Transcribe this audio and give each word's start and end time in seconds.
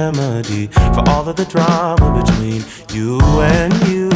Remedy 0.00 0.66
for 0.94 1.02
all 1.10 1.28
of 1.28 1.36
the 1.36 1.44
drama 1.44 2.06
between 2.20 2.60
you 2.96 3.20
and 3.56 3.72
you. 3.88 4.08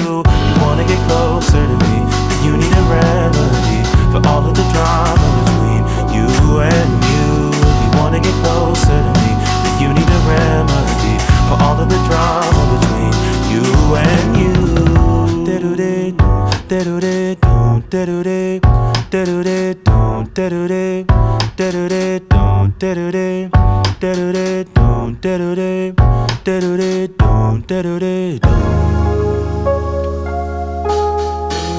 You 0.48 0.54
wanna 0.64 0.84
get 0.92 1.00
closer 1.08 1.62
to 1.70 1.76
me, 1.84 1.96
but 2.28 2.38
you 2.44 2.52
need 2.62 2.74
a 2.82 2.84
remedy 2.96 3.80
for 4.12 4.20
all 4.30 4.44
of 4.48 4.54
the 4.60 4.66
drama 4.74 5.28
between 5.40 5.82
you 6.16 6.28
and 6.74 6.90
you. 7.10 7.26
You 7.82 7.90
wanna 7.98 8.20
get 8.26 8.36
closer 8.44 8.98
to 9.06 9.12
me, 9.20 9.30
but 9.62 9.74
you 9.82 9.88
need 9.98 10.10
a 10.18 10.20
remedy 10.32 11.14
for 11.48 11.56
all 11.64 11.76
of 11.82 11.88
the 11.94 12.00
drama 12.08 12.62
between 12.74 13.12
you 13.52 13.66
and 14.10 14.28
you. 14.42 14.56
Da-do-de, 15.46 15.96
da-do-de, 16.70 17.36
da-do-de, 17.90 18.60
da-do-de, 19.10 21.04
da-do-de, 21.56 22.33
da-do-de, 22.78 23.48
da-do-de, 24.00 24.64
da-do-de, 24.74 25.14
da-do-de, 25.20 25.94
da-do-de, 26.44 27.08
da-do-de, 27.08 27.62
da-do-de, 27.66 28.40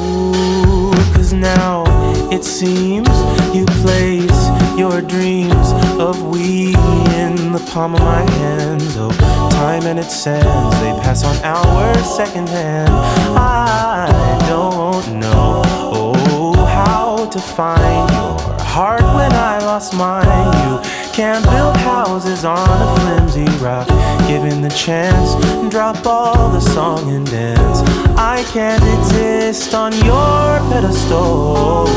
Ooh, 0.07 0.93
Cause 1.13 1.33
now 1.33 1.83
it 2.31 2.43
seems 2.43 3.09
you 3.53 3.65
place 3.83 4.49
your 4.77 5.01
dreams 5.01 5.73
of 5.99 6.21
we 6.23 6.75
in 7.19 7.51
the 7.51 7.63
palm 7.71 7.95
of 7.95 8.01
my 8.01 8.21
hands. 8.31 8.95
Oh, 8.97 9.11
time 9.51 9.83
and 9.83 9.99
its 9.99 10.15
sands, 10.15 10.79
they 10.79 10.91
pass 11.03 11.23
on 11.23 11.35
hours 11.43 12.05
secondhand. 12.15 12.89
I 13.37 14.07
don't 14.47 15.19
know, 15.19 15.61
oh, 15.65 16.65
how 16.65 17.25
to 17.25 17.39
find 17.39 18.09
your 18.11 18.64
heart 18.75 19.03
when 19.15 19.31
I 19.31 19.57
lost 19.59 19.93
mine. 19.93 20.27
You 20.67 20.81
can't 21.13 21.45
build 21.45 21.77
houses 21.77 22.43
on 22.43 22.67
a 22.85 22.89
flimsy 22.99 23.47
rock. 23.63 23.87
Given 24.27 24.61
the 24.61 24.73
chance, 24.85 25.29
drop 25.71 26.05
all 26.05 26.49
the 26.51 26.59
song 26.59 27.09
and 27.09 27.25
dance. 27.25 27.79
I 28.17 28.43
can't 28.51 28.83
exist 28.99 29.73
on 29.73 29.93
your 30.03 30.59
pedestal. 30.69 31.87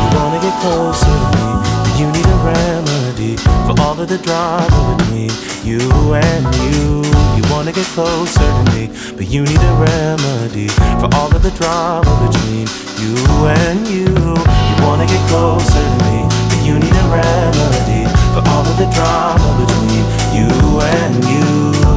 You 0.00 0.08
wanna 0.16 0.40
get 0.46 0.54
closer 0.62 1.16
to 1.18 1.28
me, 1.34 1.50
remedy 2.46 3.36
for 3.66 3.74
all 3.82 3.98
of 3.98 4.08
the 4.08 4.18
drama 4.18 4.80
between 4.98 5.30
you 5.66 5.82
and 6.14 6.46
you. 6.70 7.02
You 7.36 7.42
wanna 7.50 7.72
get 7.72 7.86
closer 7.96 8.46
to 8.58 8.62
me, 8.72 8.82
but 9.16 9.26
you 9.26 9.42
need 9.42 9.62
a 9.72 9.74
remedy 9.90 10.68
for 11.00 11.08
all 11.18 11.30
of 11.34 11.42
the 11.42 11.50
drama 11.58 12.12
between 12.24 12.66
you 13.02 13.14
and 13.62 13.80
you. 13.88 14.10
You 14.68 14.76
wanna 14.86 15.06
get 15.06 15.22
closer 15.28 15.82
to 15.90 15.96
me, 16.06 16.16
but 16.50 16.60
you 16.66 16.74
need 16.78 16.96
a 17.04 17.06
remedy 17.10 18.04
for 18.34 18.42
all 18.52 18.64
of 18.70 18.76
the 18.82 18.88
drama 18.96 19.48
between 19.62 20.04
you 20.36 20.50
and 20.98 21.14
you. 21.32 21.48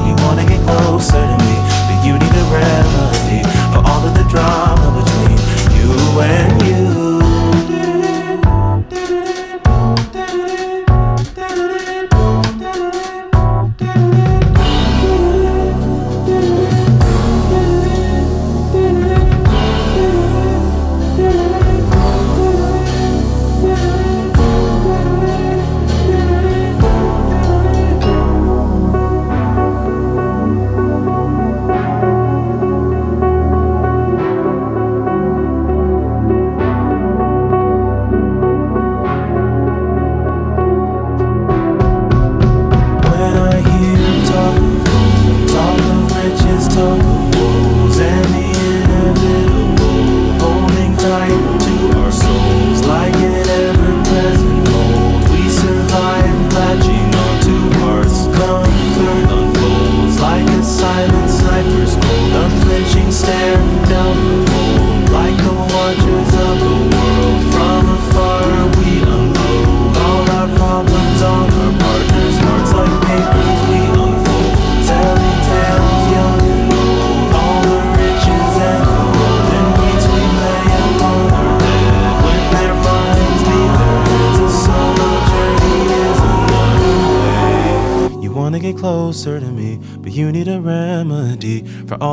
You 0.08 0.14
wanna 0.26 0.46
get 0.52 0.62
closer 0.66 1.22
to 1.32 1.38
me, 1.46 1.56
but 1.88 2.00
you 2.06 2.14
need 2.24 2.36
a 2.44 2.46
remedy 2.58 3.42
for 3.72 3.82
all 3.90 4.02
of 4.08 4.14
the 4.20 4.26
drama 4.34 4.88
between 5.00 5.38
you 5.78 5.92
and 6.22 6.54
you. 6.68 6.99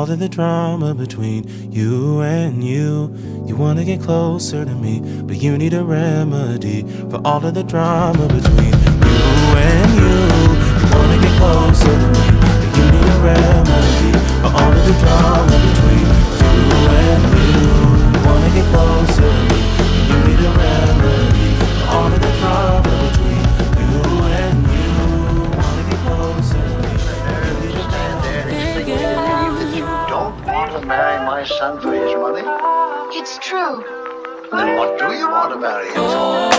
All 0.07 0.13
of 0.13 0.19
the 0.19 0.29
drama 0.29 0.95
between 0.95 1.43
you 1.69 2.21
and 2.21 2.63
you. 2.63 3.13
You 3.45 3.57
wanna 3.57 3.83
get 3.83 3.99
closer 4.01 4.63
to 4.63 4.73
me, 4.73 5.01
but 5.23 5.35
you 5.35 5.57
need 5.57 5.73
a 5.73 5.83
remedy 5.83 6.83
for 7.09 7.19
all 7.25 7.45
of 7.45 7.53
the 7.53 7.63
drama 7.63 8.25
between 8.29 8.56
what 35.47 35.55
do 35.55 35.59
you 35.59 35.67
want 35.71 35.87
to 35.87 35.87
marry 35.87 35.87
him 35.87 35.95
for? 35.95 36.49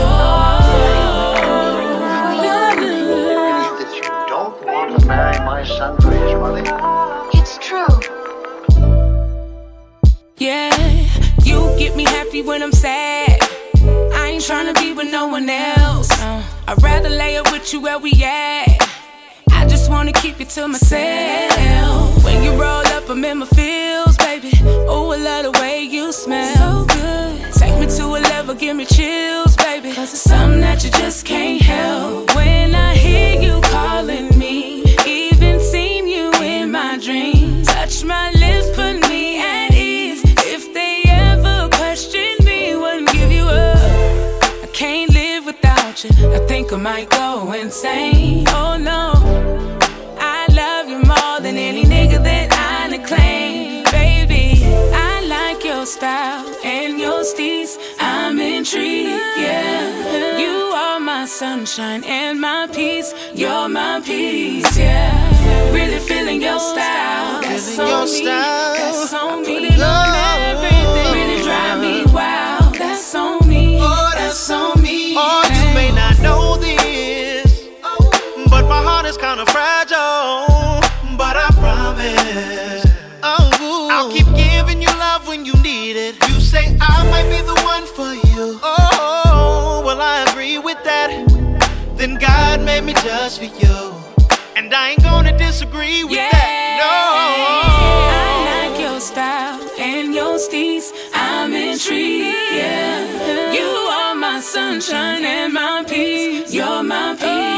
That 3.78 3.92
you 3.94 4.02
don't 4.28 4.56
want 4.66 5.00
to 5.00 5.06
marry 5.06 5.38
my 5.44 5.64
son 5.64 6.00
for 6.00 6.10
his 6.10 6.34
money? 6.34 6.62
It's 7.34 7.58
true. 7.58 7.86
Yeah, 10.38 10.70
you 11.42 11.74
get 11.78 11.96
me 11.96 12.04
happy 12.04 12.42
when 12.42 12.62
I'm 12.62 12.72
sad. 12.72 13.38
I 14.14 14.30
ain't 14.32 14.42
tryna 14.42 14.74
be 14.74 14.92
with 14.92 15.10
no 15.10 15.26
one 15.26 15.48
else. 15.50 16.10
Uh, 16.12 16.42
I'd 16.68 16.82
rather 16.82 17.08
lay 17.10 17.36
up 17.36 17.50
with 17.52 17.72
you 17.72 17.80
where 17.80 17.98
we 17.98 18.12
at. 18.24 18.68
I 19.50 19.66
just 19.66 19.90
wanna 19.90 20.12
keep 20.12 20.38
you 20.38 20.46
to 20.46 20.68
myself. 20.68 22.24
When 22.24 22.42
you 22.42 22.52
roll 22.52 22.86
up, 22.96 23.08
I'm 23.10 23.24
in 23.24 23.38
my 23.38 23.46
feels, 23.46 24.16
baby. 24.16 24.52
Oh, 24.88 25.10
I 25.10 25.16
love 25.16 25.52
the 25.52 25.60
way 25.60 25.82
you 25.82 26.12
smell. 26.12 26.54
So 26.56 26.84
good. 26.94 27.47
Take 27.58 27.76
me 27.80 27.86
to 27.96 28.04
a 28.04 28.20
level, 28.32 28.54
give 28.54 28.76
me 28.76 28.84
chills, 28.84 29.56
baby. 29.56 29.92
Cause 29.92 30.12
it's 30.12 30.22
something 30.22 30.60
that 30.60 30.84
you 30.84 30.90
just 30.90 31.26
can't 31.26 31.60
help. 31.60 32.34
When 32.36 32.74
I 32.74 32.94
hear 32.94 33.40
you 33.40 33.60
calling 33.62 34.28
me, 34.38 34.84
even 35.04 35.58
seen 35.60 36.06
you 36.06 36.30
in 36.40 36.70
my 36.70 36.98
dreams. 36.98 37.66
Touch 37.66 38.04
my 38.04 38.30
lips, 38.30 38.68
put 38.76 39.08
me 39.08 39.40
at 39.40 39.74
ease. 39.74 40.22
If 40.54 40.72
they 40.72 41.02
ever 41.08 41.68
question 41.72 42.36
me, 42.44 42.76
wouldn't 42.76 43.10
give 43.10 43.32
you 43.32 43.44
up. 43.44 44.44
I 44.62 44.68
can't 44.72 45.12
live 45.12 45.44
without 45.44 46.04
you. 46.04 46.10
I 46.32 46.38
think 46.46 46.72
I 46.72 46.76
might 46.76 47.10
go 47.10 47.52
insane. 47.52 48.44
Oh 48.48 48.76
no. 48.78 49.17
I'm 58.00 58.40
intrigued, 58.40 59.10
yeah. 59.36 60.38
You 60.38 60.72
are 60.74 60.98
my 60.98 61.26
sunshine 61.26 62.02
and 62.04 62.40
my 62.40 62.66
peace. 62.72 63.12
You're 63.34 63.68
my 63.68 64.00
peace, 64.02 64.78
yeah. 64.78 65.70
Really 65.70 65.98
feeling 65.98 66.40
your 66.40 66.58
style. 66.58 67.42
That's 67.42 67.78
on 67.78 67.86
your 67.86 68.04
me. 68.04 68.22
Style. 68.22 68.74
That's 68.74 69.12
on 69.12 69.42
me. 69.42 69.68
Really 71.12 71.42
drive 71.42 71.80
me 71.80 72.06
wild. 72.14 72.74
That's 72.74 73.14
on 73.14 73.46
me. 73.46 73.78
Oh, 73.78 74.10
that's 74.14 74.50
on 74.50 74.80
me. 74.80 75.14
Oh, 75.14 75.42
you 75.52 75.74
may 75.74 75.92
not 75.92 76.18
know 76.20 76.56
this, 76.56 77.68
but 78.48 78.66
my 78.68 78.82
heart 78.82 79.04
is 79.04 79.18
kind 79.18 79.38
of 79.38 79.48
fragile. 79.50 80.46
But 81.18 81.36
I 81.36 81.48
promise. 81.58 82.87
I 86.88 87.08
might 87.12 87.28
be 87.30 87.40
the 87.42 87.58
one 87.74 87.84
for 87.86 88.12
you. 88.28 88.58
Oh, 88.62 89.82
well, 89.84 90.00
I 90.00 90.24
agree 90.30 90.58
with 90.58 90.82
that. 90.84 91.10
Then 91.96 92.14
God 92.16 92.62
made 92.62 92.84
me 92.84 92.94
just 92.94 93.38
for 93.38 93.44
you. 93.44 93.94
And 94.56 94.72
I 94.74 94.90
ain't 94.90 95.02
gonna 95.02 95.36
disagree 95.36 96.04
with 96.04 96.14
yeah. 96.14 96.30
that. 96.30 96.78
No. 96.82 96.94
I 98.14 98.70
like 98.70 98.80
your 98.80 99.00
style 99.00 99.60
and 99.78 100.14
your 100.14 100.38
steez. 100.38 100.92
I'm 101.14 101.52
intrigued. 101.52 102.36
Yeah. 102.52 103.52
You 103.52 103.68
are 103.98 104.14
my 104.14 104.40
sunshine 104.40 105.24
and 105.24 105.52
my 105.52 105.84
peace. 105.86 106.52
You're 106.52 106.82
my 106.82 107.14
peace. 107.14 107.57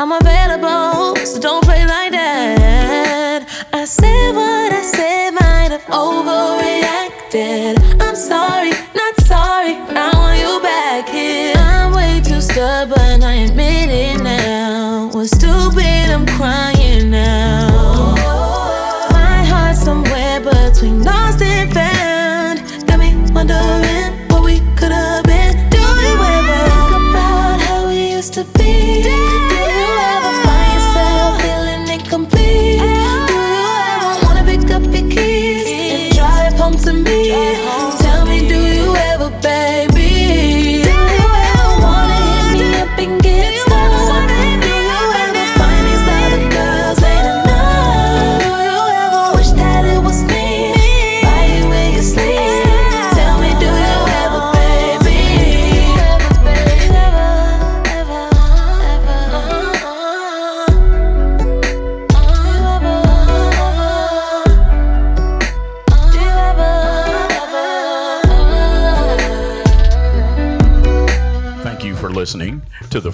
I'm 0.00 0.12
available, 0.12 1.16
so 1.26 1.40
don't 1.40 1.67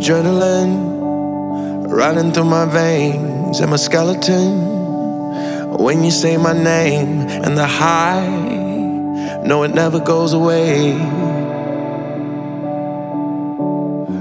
Adrenaline 0.00 1.92
running 1.92 2.32
through 2.32 2.44
my 2.44 2.64
veins 2.64 3.60
and 3.60 3.70
my 3.70 3.76
skeleton. 3.76 5.68
When 5.76 6.02
you 6.02 6.10
say 6.10 6.38
my 6.38 6.54
name 6.54 7.28
and 7.28 7.54
the 7.54 7.66
high, 7.66 8.26
no, 9.44 9.62
it 9.62 9.74
never 9.74 10.00
goes 10.00 10.32
away. 10.32 10.94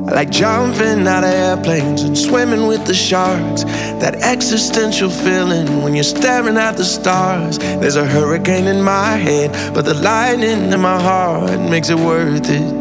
I 0.06 0.12
like 0.12 0.32
jumping 0.32 1.08
out 1.08 1.24
of 1.24 1.30
airplanes 1.30 2.02
and 2.02 2.18
swimming 2.18 2.68
with 2.68 2.86
the 2.86 2.94
sharks. 2.94 3.64
That 4.04 4.16
existential 4.16 5.10
feeling 5.10 5.82
when 5.82 5.96
you're 5.96 6.04
staring 6.04 6.58
at 6.58 6.76
the 6.76 6.84
stars. 6.84 7.58
There's 7.58 7.96
a 7.96 8.06
hurricane 8.06 8.68
in 8.68 8.82
my 8.82 9.16
head, 9.16 9.74
but 9.74 9.86
the 9.86 9.94
lightning 9.94 10.74
in 10.74 10.82
my 10.82 11.02
heart 11.02 11.58
makes 11.70 11.88
it 11.88 11.98
worth 11.98 12.50
it. 12.50 12.79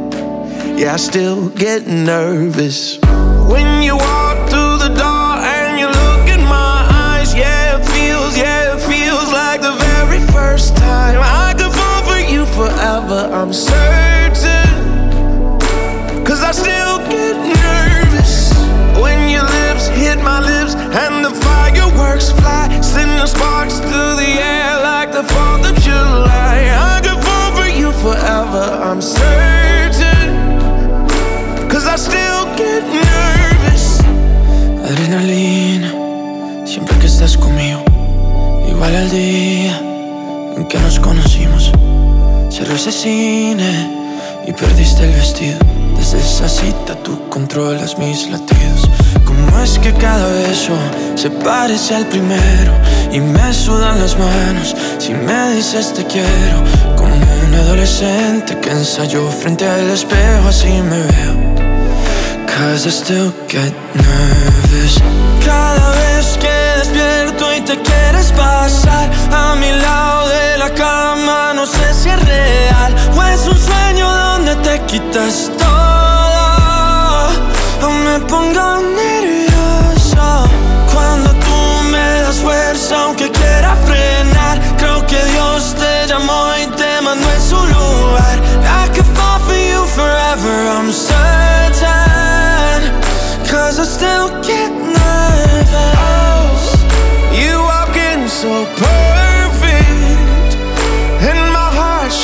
Yeah, 0.78 0.94
I 0.94 0.96
still 0.96 1.48
get 1.48 1.88
nervous 1.88 3.00
when 3.50 3.82
you 3.82 3.96
walk 3.96 4.38
through 4.48 4.78
the 4.78 4.94
door 4.94 5.30
and 5.42 5.74
you 5.80 5.88
look 5.88 6.28
in 6.30 6.40
my 6.46 6.86
eyes. 6.88 7.34
Yeah, 7.34 7.80
it 7.80 7.84
feels, 7.84 8.38
yeah, 8.38 8.76
it 8.76 8.80
feels 8.86 9.32
like 9.32 9.60
the 9.60 9.74
very 9.74 10.20
first 10.30 10.76
time 10.76 11.18
I 11.18 11.52
could 11.58 11.72
fall 11.74 12.02
for 12.06 12.20
you 12.20 12.46
forever. 12.54 13.28
I'm 13.34 13.52
certain, 13.52 14.70
cause 16.24 16.44
I 16.44 16.52
still 16.52 16.98
get 17.10 17.34
nervous 17.58 18.54
when 19.02 19.28
your 19.34 19.42
lips 19.42 19.88
hit 19.88 20.22
my 20.22 20.38
lips 20.38 20.76
and 20.76 21.24
the 21.24 21.34
fireworks 21.42 22.30
fly, 22.30 22.70
sending 22.82 23.26
sparks 23.26 23.80
through 23.80 24.14
the 24.22 24.30
air 24.38 24.78
like 24.80 25.10
the 25.10 25.22
4th 25.22 25.70
of 25.70 25.76
July. 25.82 26.70
I 26.70 27.00
could 27.02 27.18
fall 27.26 27.50
for 27.58 27.66
you 27.66 27.90
forever. 27.98 28.78
I'm 28.80 29.02
certain. 29.02 29.77
Adrenalina, 34.84 35.90
siempre 36.66 36.98
que 36.98 37.06
estás 37.06 37.36
conmigo, 37.36 37.82
igual 38.68 38.94
al 38.94 39.10
día 39.10 39.78
en 40.56 40.66
que 40.68 40.78
nos 40.78 41.00
conocimos. 41.00 41.72
Cerró 42.50 42.74
ese 42.74 42.92
cine 42.92 43.90
y 44.46 44.52
perdiste 44.52 45.04
el 45.04 45.14
vestido. 45.14 45.58
Desde 45.96 46.18
esa 46.18 46.48
cita 46.48 46.94
tú 47.02 47.28
controlas 47.30 47.98
mis 47.98 48.30
latidos. 48.30 48.88
¿Cómo 49.24 49.58
es 49.60 49.78
que 49.78 49.92
cada 49.94 50.26
beso 50.26 50.74
se 51.14 51.30
parece 51.30 51.94
al 51.94 52.06
primero? 52.06 52.72
Y 53.10 53.20
me 53.20 53.52
sudan 53.52 53.98
las 53.98 54.18
manos 54.18 54.76
si 54.98 55.14
me 55.14 55.54
dices 55.54 55.94
te 55.94 56.04
quiero. 56.04 56.62
Como 56.96 57.14
un 57.14 57.54
adolescente 57.54 58.58
que 58.60 58.70
ensayó 58.70 59.30
frente 59.30 59.66
al 59.66 59.88
espejo, 59.90 60.48
así 60.48 60.68
me 60.68 60.98
veo. 60.98 61.47
Cause 62.58 62.88
I 62.88 62.90
still 62.90 63.30
get 63.46 63.72
nervous. 63.94 65.00
Cada 65.44 65.90
vez 65.92 66.36
que 66.42 66.56
despierto 66.80 67.54
y 67.54 67.60
te 67.60 67.80
quieres 67.80 68.32
pasar 68.32 69.08
A 69.30 69.54
mi 69.54 69.70
lado 69.70 70.28
de 70.28 70.58
la 70.58 70.74
cama 70.74 71.52
No 71.54 71.66
sé 71.66 71.94
si 71.94 72.08
es 72.08 72.20
real 72.24 72.96
O 73.16 73.22
es 73.22 73.46
un 73.46 73.56
sueño 73.56 74.12
donde 74.12 74.56
te 74.56 74.80
quitas 74.86 75.52
todo 75.56 75.77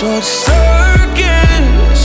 short 0.05 0.25
circuits. 0.25 2.03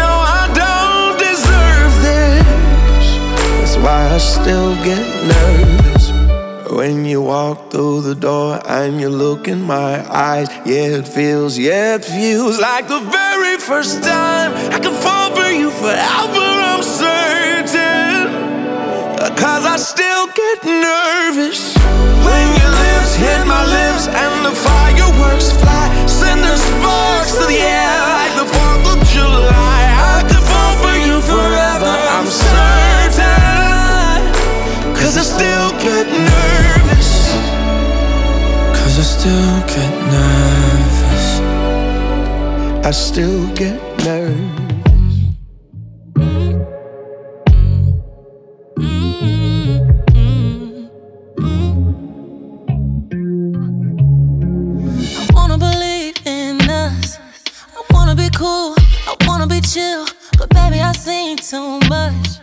No, 0.00 0.12
I 0.40 0.44
don't 0.62 1.16
deserve 1.28 1.92
this. 2.08 3.06
That's 3.58 3.76
why 3.76 4.00
I 4.14 4.18
still 4.18 4.74
get 4.88 5.04
nervous. 5.32 6.04
When 6.72 7.04
you 7.04 7.22
walk 7.22 7.70
through 7.70 8.00
the 8.02 8.16
door 8.16 8.60
and 8.66 9.00
you 9.00 9.08
look 9.08 9.46
in 9.46 9.62
my 9.62 9.92
eyes, 10.10 10.48
yeah, 10.66 10.98
it 11.00 11.06
feels, 11.06 11.56
yeah, 11.56 11.94
it 11.94 12.04
feels 12.04 12.58
like 12.58 12.88
the 12.88 13.00
very 13.00 13.58
first 13.58 14.02
time 14.02 14.50
I 14.72 14.78
can 14.80 14.94
fall 15.04 15.30
for 15.36 15.50
you 15.60 15.70
forever, 15.70 16.46
I'm 16.72 16.82
certain 16.82 17.93
cause 19.32 19.64
I 19.64 19.76
still 19.76 20.26
get 20.36 20.64
nervous 20.64 21.74
when 22.24 22.46
your 22.60 22.72
lips 22.84 23.14
hit 23.16 23.46
my 23.46 23.64
lips 23.64 24.06
and 24.06 24.44
the 24.44 24.52
fireworks 24.52 25.50
fly, 25.60 25.88
sending 26.06 26.58
sparks 26.68 27.32
to 27.40 27.46
the 27.48 27.56
air 27.56 28.00
like 28.20 28.34
the 28.36 28.44
4th 28.44 28.84
of 28.92 29.00
July. 29.08 29.80
I 30.12 30.20
could 30.28 30.44
fall 30.44 30.74
for 30.84 30.96
you 31.06 31.16
forever. 31.24 31.92
I'm 32.16 32.28
certain, 32.28 33.24
cause 34.94 35.16
I 35.16 35.24
still 35.24 35.70
get 35.80 36.06
nervous. 36.06 37.32
Cause 38.76 38.94
I 38.98 39.04
still 39.16 39.56
get 39.72 39.92
nervous. 40.12 41.26
I 42.84 42.90
still 42.90 43.46
get 43.54 43.80
nervous. 44.04 44.73
Seen 60.94 61.36
too 61.36 61.80
much. 61.90 62.38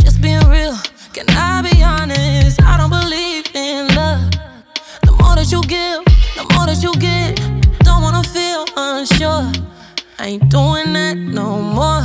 Just 0.00 0.22
being 0.22 0.46
real. 0.48 0.76
Can 1.12 1.26
I 1.30 1.60
be 1.60 1.82
honest? 1.82 2.62
I 2.62 2.76
don't 2.76 2.90
believe 2.90 3.46
in 3.52 3.88
love. 3.96 4.30
The 5.02 5.10
more 5.10 5.34
that 5.34 5.50
you 5.50 5.60
give, 5.62 6.04
the 6.36 6.44
more 6.54 6.66
that 6.66 6.80
you 6.84 6.94
get. 7.00 7.34
Don't 7.80 8.02
wanna 8.02 8.22
feel 8.22 8.64
unsure. 8.76 9.50
I 10.20 10.26
ain't 10.26 10.48
doing 10.50 10.92
that 10.92 11.16
no 11.16 11.58
more. 11.60 12.04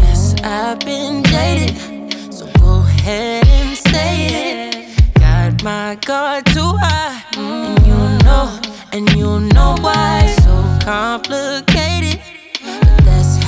Yes, 0.00 0.34
I've 0.42 0.80
been 0.80 1.22
jaded. 1.22 2.34
So 2.34 2.46
go 2.58 2.80
ahead 2.80 3.46
and 3.46 3.76
say 3.76 4.26
it. 4.26 5.14
Got 5.14 5.62
my 5.62 5.96
guard 6.04 6.46
too 6.46 6.72
high. 6.80 7.22
And 7.36 7.78
you 7.86 8.00
know, 8.24 8.58
and 8.92 9.08
you 9.16 9.40
know 9.54 9.76
why. 9.80 10.26
So 10.42 10.78
complicated. 10.84 11.71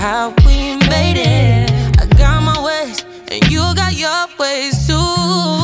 How 0.05 0.35
we 0.45 0.77
made 0.91 1.17
it. 1.17 1.71
I 1.99 2.05
got 2.19 2.43
my 2.43 2.63
ways, 2.63 3.07
and 3.31 3.43
you 3.51 3.75
got 3.75 3.95
your 3.95 4.27
ways 4.39 4.87
too. 4.87 5.64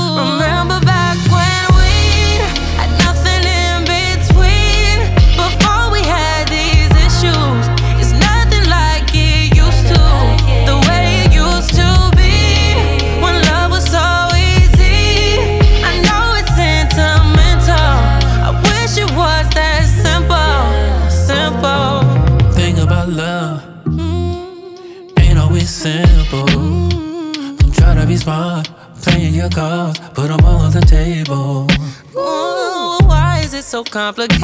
Smart, 28.21 28.69
playing 29.03 29.35
your 29.35 29.49
cards, 29.49 29.99
put 30.15 30.29
them 30.29 30.45
all 30.45 30.61
on 30.67 30.73
the 30.73 30.81
table. 30.83 31.67
Ooh, 32.15 32.99
why 33.07 33.41
is 33.43 33.55
it 33.55 33.65
so 33.65 33.83
complicated? 33.83 34.41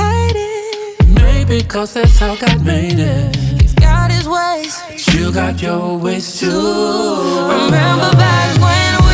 Maybe 1.07 1.63
cause 1.63 1.93
that's 1.95 2.19
how 2.19 2.35
God 2.37 2.65
made 2.65 2.99
it. 2.99 3.37
He's 3.61 3.75
got 3.75 4.11
his 4.11 4.27
ways. 4.27 4.81
but 4.89 5.15
You 5.15 5.31
got 5.33 5.61
your 5.61 5.99
ways 5.99 6.41
too. 6.41 6.49
Remember 6.49 8.11
back 8.17 8.51
when 8.65 9.06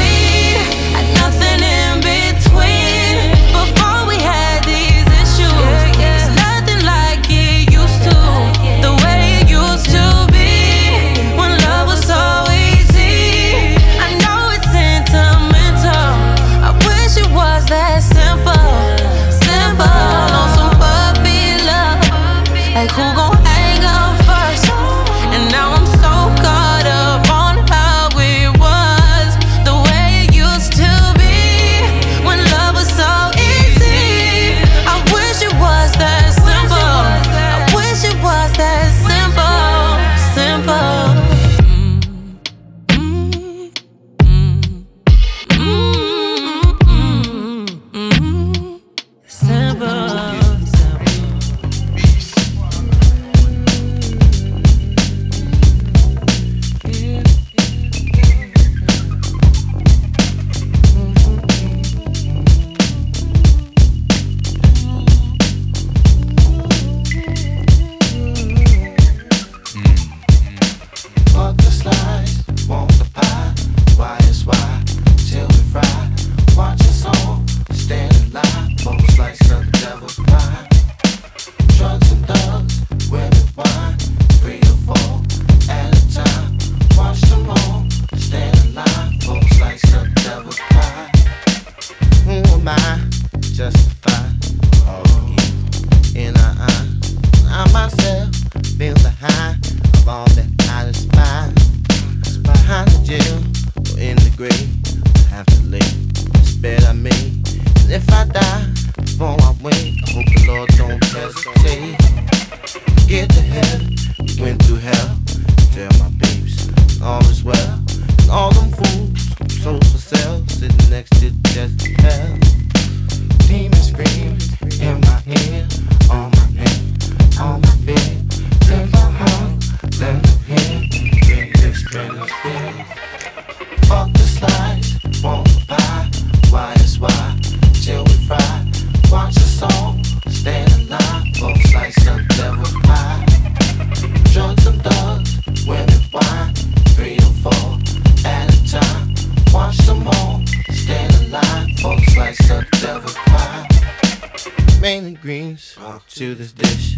To 155.92 156.34
this 156.34 156.52
dish. 156.52 156.96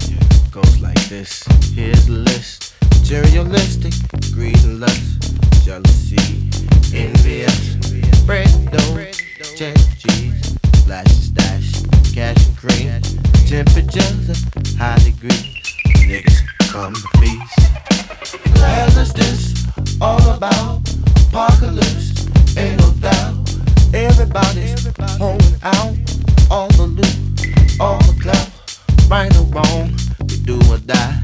Goes 0.52 0.80
like 0.80 1.09
this. 1.09 1.42
Here's 1.74 2.07
the 2.07 2.12
list. 2.12 2.74
Materialistic, 3.00 3.92
greed 4.33 4.57
and 4.62 4.80
lust, 4.80 5.35
jealousy, 5.64 6.48
envious, 6.94 7.74
bread 8.24 8.48
dough, 8.70 9.04
check 9.57 9.76
cheese, 9.98 10.57
lashes 10.87 11.30
dash, 11.30 11.83
cash 12.14 12.46
and 12.46 12.57
cream, 12.57 13.02
temperatures 13.46 14.30
of 14.30 14.76
high 14.78 14.98
degree. 14.98 15.62
Niggas 16.07 16.46
come 16.70 16.94
to 16.94 17.18
feast. 17.18 17.59
Hell 18.59 18.98
is 18.98 19.12
this 19.12 19.66
all 20.00 20.22
about? 20.30 20.88
Apocalypse, 21.28 22.28
ain't 22.57 22.80
no 22.80 22.90
doubt. 23.00 23.35
Everybody's 23.92 24.87
holding 25.18 25.57
out 25.62 25.96
on 26.48 26.68
the 26.76 26.87
loop. 26.87 27.24
on 27.80 27.98
the 28.07 28.13
right 29.08 29.34
or 29.36 29.44
wrong, 29.44 29.92
we 30.28 30.36
do 30.40 30.58
or 30.70 30.78
die. 30.78 31.23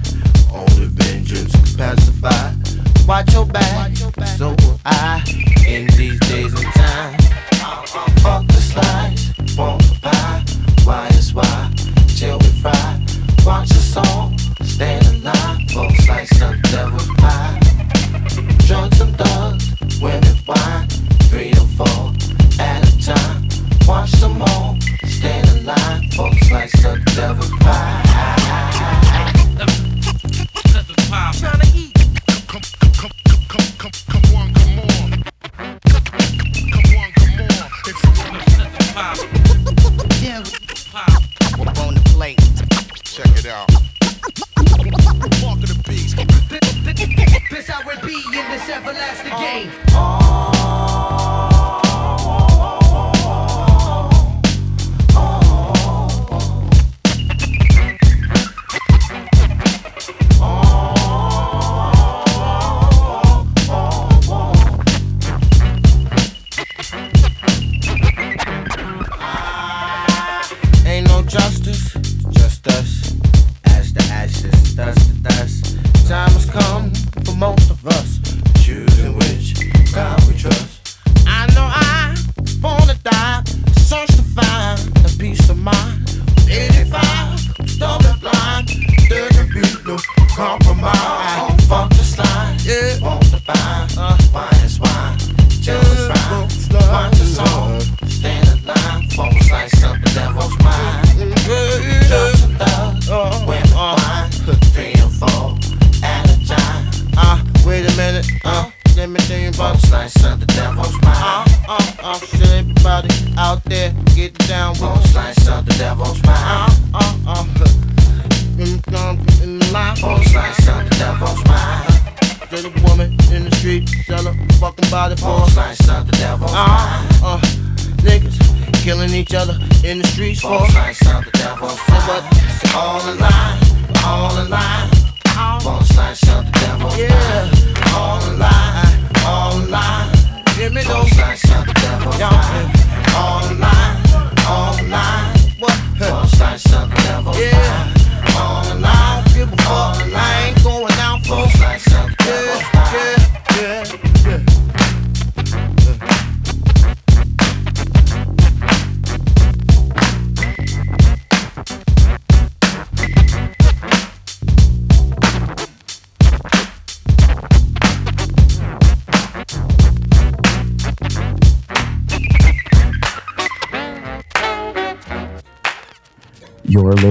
Ain't 70.90 71.06
no 71.06 71.22
justice, 71.22 71.92
just 72.30 72.66
us. 72.66 73.14
As 73.66 73.92
the 73.92 74.02
ashes, 74.12 74.74
dust 74.74 74.98
to 74.98 75.22
dust. 75.22 76.08
Time 76.08 76.32
has 76.32 76.50
come. 76.50 76.99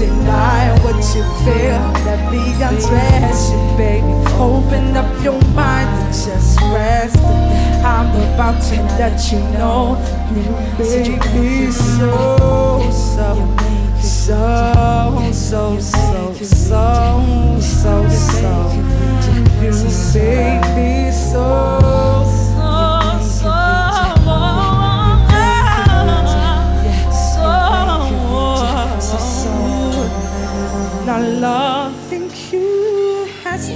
deny 0.00 0.72
what 0.82 0.96
you 1.14 1.22
feel. 1.44 1.80
That 2.06 2.20
beyond 2.32 2.80
you, 3.52 3.60
baby. 3.76 4.08
Open 4.40 4.96
up 4.96 5.12
your 5.22 5.38
mind 5.52 5.90
and 5.90 6.14
just 6.14 6.58
rest. 6.72 7.18
I'm 7.84 8.08
about 8.32 8.62
to 8.70 8.76
let 8.96 9.20
you 9.30 9.40
know, 9.52 10.00
baby. 10.78 11.70
So, 11.70 12.80
so, 12.90 13.28
so, 14.00 14.40
so, 15.30 15.82
so, 15.82 16.32
so, 16.32 17.60
so, 17.60 17.60
so, 17.60 18.40
you 19.62 19.72
so, 19.72 20.00
so. 20.00 21.10
so 21.10 22.39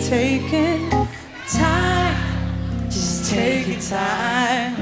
taking 0.08 0.90
time. 1.48 2.90
Just 2.90 3.30
take 3.30 3.68
your 3.68 3.80
time. 3.80 4.74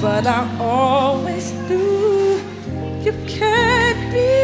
But 0.00 0.26
I 0.26 0.46
always 0.60 1.52
knew 1.52 2.40
you 3.04 3.12
can't 3.26 4.12
be. 4.12 4.37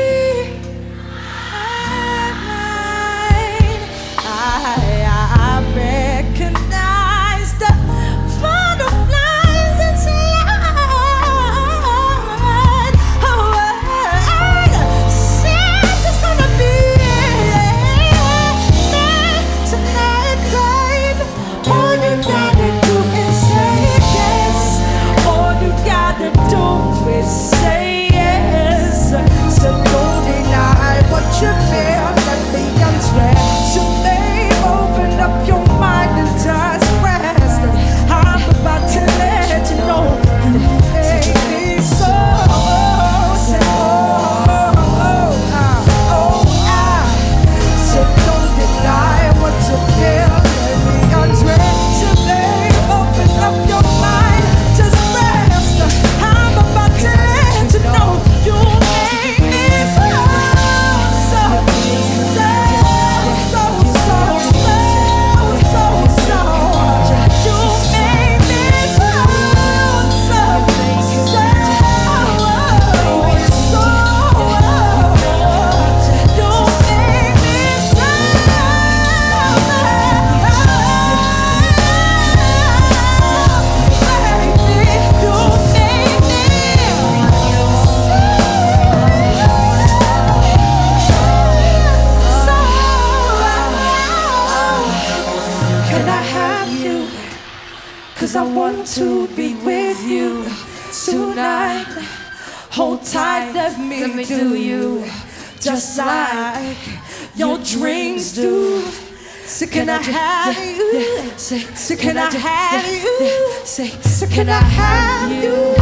So 111.85 111.95
can, 111.97 112.15
can 112.15 112.17
I, 112.17 112.29
I 112.29 112.39
have 112.39 112.87
you? 113.21 113.67
Say, 113.67 113.89
so 113.89 114.27
can, 114.27 114.47
can 114.47 114.49
I, 114.49 114.57
I 114.57 114.63
have 114.63 115.45
you? 115.45 115.75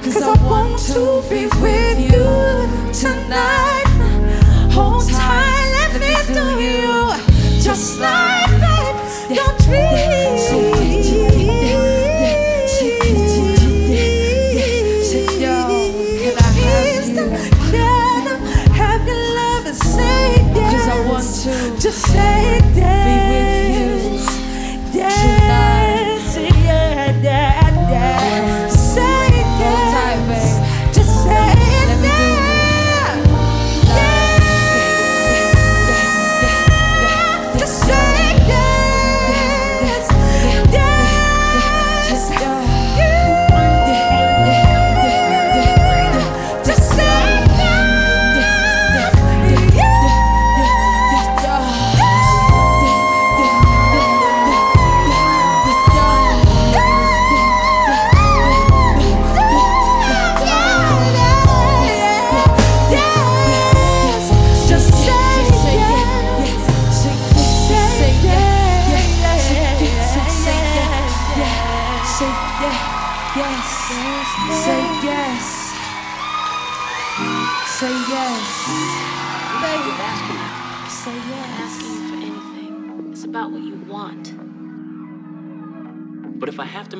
Cause, 0.00 0.22
I 0.22 0.40
want 0.48 0.78
to 0.78 1.20
be 1.28 1.46
with 1.60 1.80
you. 1.80 1.85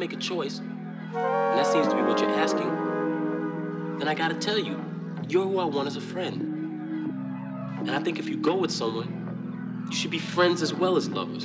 make 0.07 0.17
a 0.17 0.23
choice, 0.23 0.59
and 0.59 1.59
that 1.59 1.67
seems 1.67 1.89
to 1.89 1.97
be 1.97 2.03
what 2.03 2.21
you're 2.21 2.31
asking, 2.31 2.69
then 3.99 4.07
I 4.07 4.15
gotta 4.15 4.37
tell 4.37 4.57
you, 4.57 4.81
you're 5.29 5.43
who 5.43 5.59
I 5.59 5.65
want 5.65 5.89
as 5.89 5.97
a 5.97 6.01
friend. 6.01 6.41
And 7.81 7.91
I 7.91 7.99
think 7.99 8.21
if 8.21 8.29
you 8.29 8.37
go 8.37 8.55
with 8.55 8.71
someone, 8.71 9.87
you 9.91 9.97
should 9.97 10.13
be 10.13 10.21
friends 10.21 10.63
as 10.63 10.73
well 10.73 10.97
as 10.97 11.09
lovers. 11.09 11.45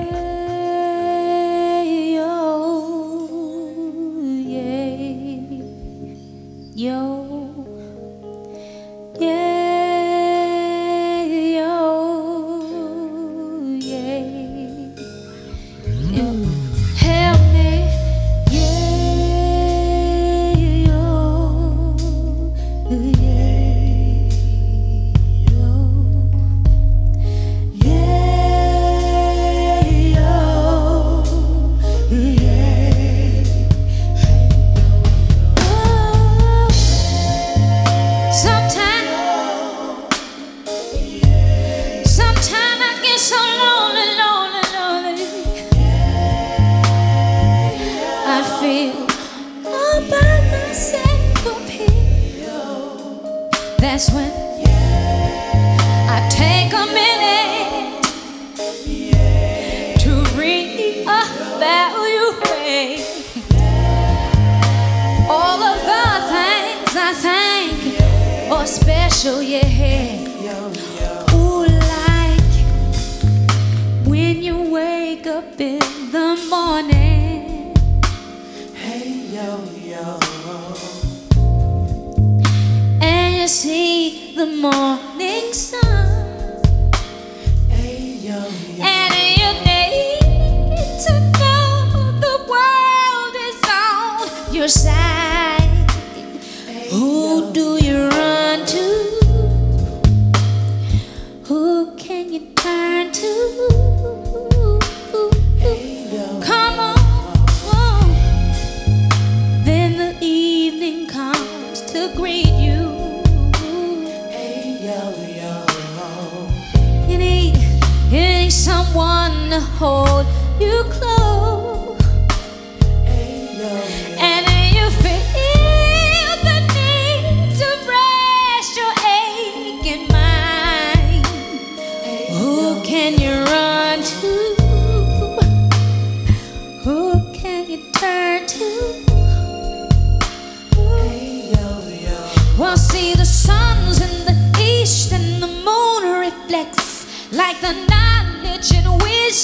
hold 119.77 120.25
you 120.59 120.83
close. 120.89 121.20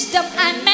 wisdom 0.08 0.24
and 0.38 0.67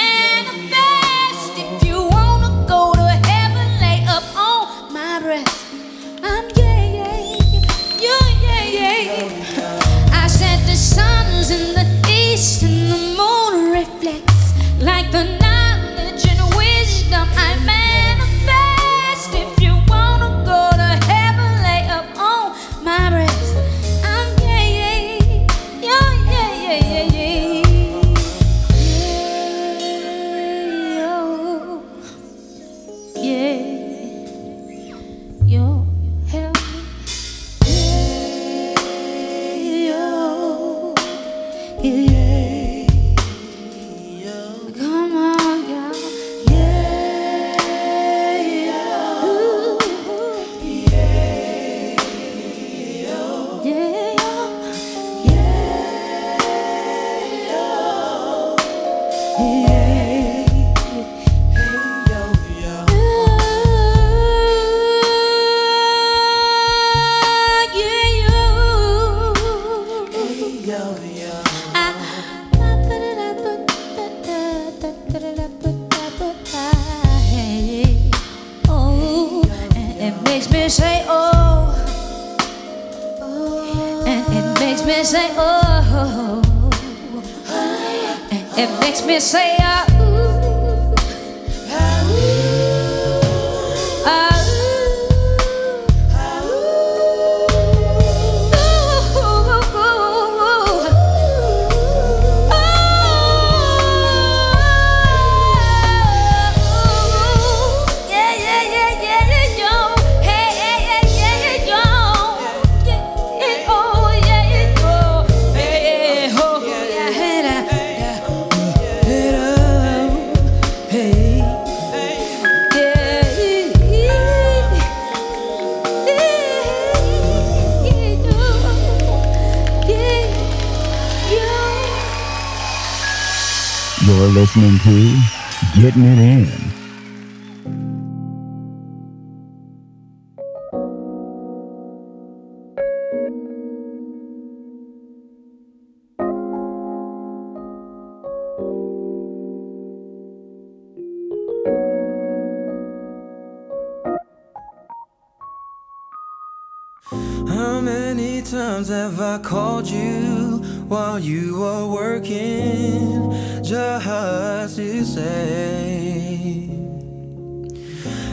Yeah. 59.37 59.64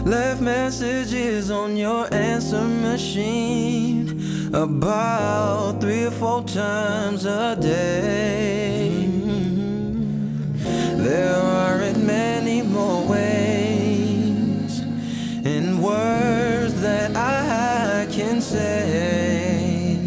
Left 0.05 0.41
messages 0.41 1.51
on 1.51 1.77
your 1.77 2.11
answer 2.11 2.63
machine 2.63 4.49
about 4.51 5.79
three 5.79 6.05
or 6.05 6.11
four 6.11 6.41
times 6.43 7.25
a 7.25 7.55
day. 7.55 9.05
There 10.95 11.35
aren't 11.35 12.03
many 12.03 12.63
more 12.63 13.07
ways 13.07 14.79
in 15.45 15.79
words 15.81 16.81
that 16.81 17.15
I 17.15 18.07
can 18.11 18.41
say. 18.41 19.99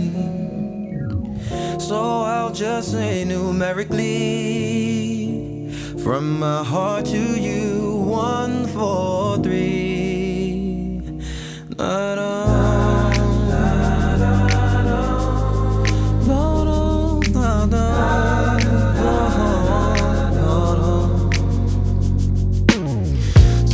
So 1.79 1.95
I'll 1.95 2.53
just 2.53 2.91
say 2.91 3.25
numerically 3.25 5.71
from 6.03 6.41
my 6.41 6.65
heart 6.65 7.07
to 7.07 7.41
you 7.41 7.84
one, 8.15 8.67
four, 8.69 9.39
three. 9.39 11.01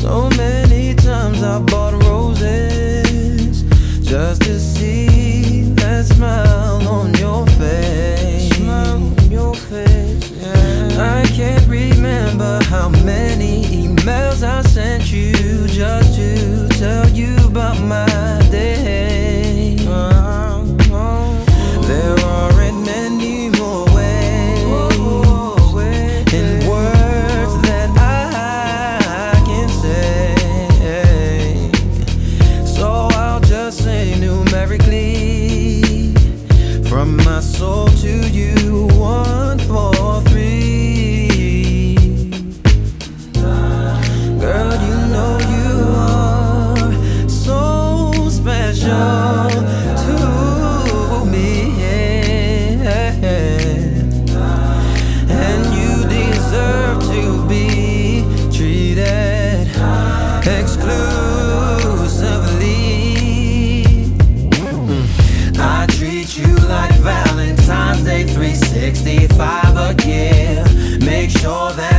So 0.03 0.31
many 0.37 0.95
times 0.95 1.43
I 1.43 1.59
bought 1.71 1.95
roses 2.05 3.63
just 4.01 4.43
to 4.43 4.59
see 4.59 5.63
that 5.81 6.07
smile 6.07 6.89
on 6.89 7.13
your 7.15 7.47
face. 7.47 8.51
I 10.99 11.25
can't 11.37 11.67
remember 11.69 12.61
how 12.65 12.89
many 12.89 13.65
emails. 13.65 14.30
365 68.81 69.77
a 69.77 70.07
year. 70.09 70.65
Make 71.01 71.29
sure 71.29 71.71
that 71.73 71.90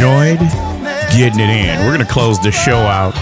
enjoyed 0.00 0.38
getting 1.12 1.40
it 1.40 1.50
in. 1.50 1.78
We're 1.80 1.94
going 1.94 2.06
to 2.06 2.10
close 2.10 2.40
the 2.40 2.50
show 2.50 2.78
out 2.78 3.12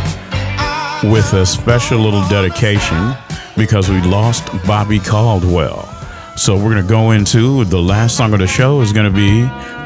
with 1.02 1.32
a 1.32 1.44
special 1.44 1.98
little 1.98 2.22
dedication 2.28 3.16
because 3.56 3.88
we 3.88 4.00
lost 4.02 4.46
Bobby 4.64 5.00
Caldwell. 5.00 5.82
So 6.36 6.54
we're 6.54 6.70
going 6.70 6.82
to 6.82 6.88
go 6.88 7.10
into 7.10 7.64
the 7.64 7.82
last 7.82 8.16
song 8.16 8.32
of 8.32 8.38
the 8.38 8.46
show 8.46 8.80
is 8.80 8.92
going 8.92 9.12
to 9.12 9.16
be 9.16 9.42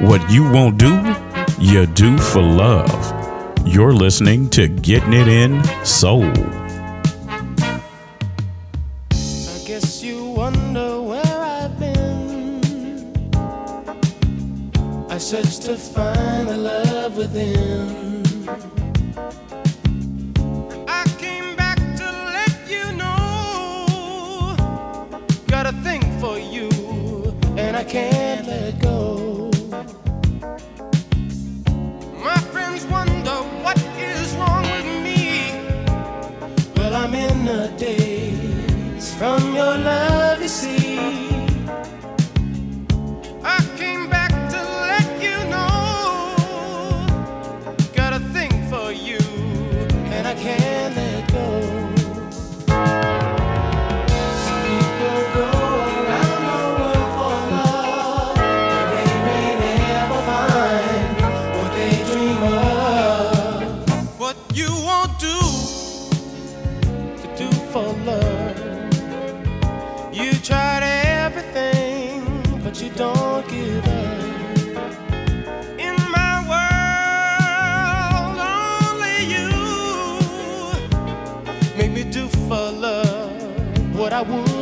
What 0.07 0.31
You 0.31 0.45
Won't 0.51 0.77
Do, 0.77 1.17
You 1.59 1.87
Do 1.87 2.19
for 2.19 2.43
Love. 2.43 3.67
You're 3.67 3.95
listening 3.95 4.51
to 4.51 4.69
Getting 4.69 5.15
It 5.15 5.29
In 5.29 5.65
Soul. 5.87 6.31
to 15.65 15.77
find 15.77 16.49
the 16.49 16.57
love 16.57 17.17
within. 17.17 18.12
tried 70.43 70.83
everything, 70.83 72.25
but 72.65 72.83
you 72.83 72.91
don't 72.91 73.49
give 73.49 73.87
up. 73.87 73.93
In 75.79 75.95
my 76.11 76.43
world, 76.51 78.39
only 78.91 79.19
you 79.35 79.49
make 81.77 81.93
me 81.93 82.03
do 82.11 82.27
for 82.49 82.73
love 82.73 83.97
what 83.97 84.13
I 84.13 84.23
would. 84.23 84.62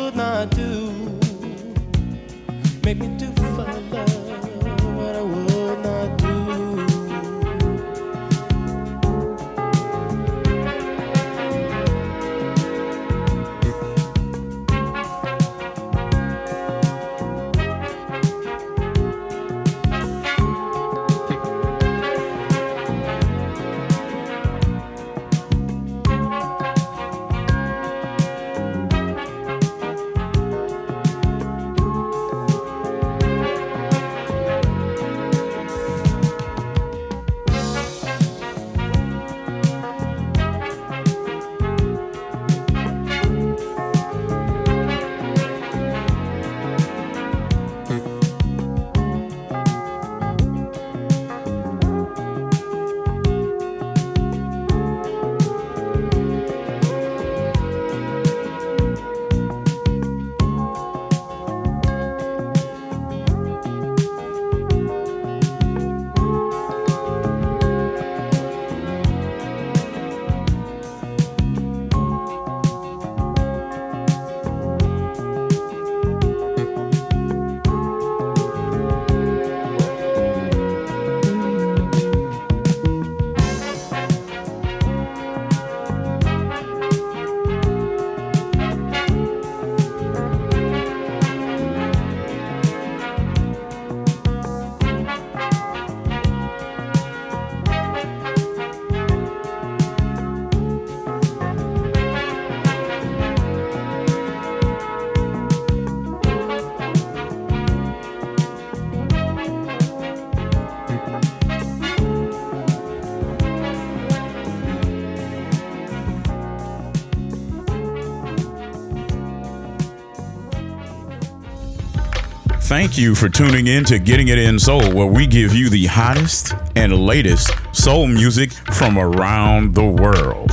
Thank 122.81 122.97
you 122.97 123.13
for 123.13 123.29
tuning 123.29 123.67
in 123.67 123.85
to 123.85 123.99
Getting 123.99 124.29
It 124.29 124.39
In 124.39 124.57
Soul, 124.57 124.91
where 124.91 125.05
we 125.05 125.27
give 125.27 125.53
you 125.53 125.69
the 125.69 125.85
hottest 125.85 126.55
and 126.75 127.05
latest 127.05 127.53
soul 127.73 128.07
music 128.07 128.51
from 128.73 128.97
around 128.97 129.75
the 129.75 129.85
world. 129.85 130.49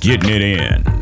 Getting 0.00 0.28
it 0.28 0.42
in. 0.42 0.95